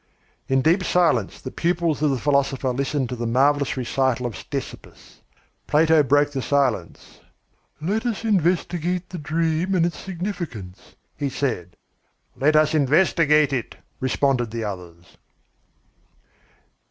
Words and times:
In 0.47 0.63
deep 0.63 0.83
silence 0.83 1.39
the 1.39 1.51
pupils 1.51 2.01
of 2.01 2.09
the 2.09 2.17
philosopher 2.17 2.69
listened 2.73 3.07
to 3.09 3.15
the 3.15 3.27
marvellous 3.27 3.77
recital 3.77 4.25
of 4.25 4.33
Ctesippus. 4.33 5.21
Plato 5.67 6.01
broke 6.01 6.31
the 6.31 6.41
silence. 6.41 7.19
"Let 7.79 8.07
us 8.07 8.23
investigate 8.25 9.09
the 9.11 9.19
dream 9.19 9.75
and 9.75 9.85
its 9.85 9.99
significance," 9.99 10.95
he 11.15 11.29
said. 11.29 11.77
"Let 12.35 12.55
us 12.55 12.73
investigate 12.73 13.53
it," 13.53 13.75
responded 13.99 14.49
the 14.49 14.63
others. 14.63 15.17